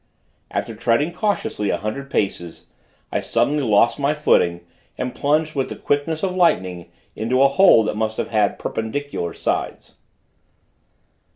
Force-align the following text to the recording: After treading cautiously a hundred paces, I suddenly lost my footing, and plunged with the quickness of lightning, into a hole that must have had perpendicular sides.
After 0.49 0.73
treading 0.75 1.13
cautiously 1.13 1.69
a 1.69 1.77
hundred 1.77 2.09
paces, 2.09 2.65
I 3.11 3.19
suddenly 3.19 3.61
lost 3.61 3.99
my 3.99 4.15
footing, 4.15 4.61
and 4.97 5.13
plunged 5.13 5.53
with 5.53 5.69
the 5.69 5.75
quickness 5.75 6.23
of 6.23 6.33
lightning, 6.35 6.89
into 7.15 7.43
a 7.43 7.47
hole 7.47 7.83
that 7.83 7.95
must 7.95 8.17
have 8.17 8.29
had 8.29 8.57
perpendicular 8.57 9.35
sides. 9.35 9.97